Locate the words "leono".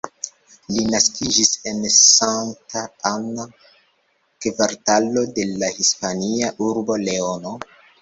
7.09-7.59